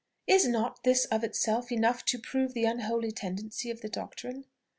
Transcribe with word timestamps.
Is 0.25 0.47
not 0.47 0.83
this 0.83 1.05
of 1.05 1.23
itself 1.23 1.71
enough 1.71 2.03
to 2.05 2.17
prove 2.17 2.55
the 2.55 2.65
unholy 2.65 3.11
tendency 3.11 3.69
of 3.69 3.81
the 3.81 3.87
doctrine? 3.87 4.45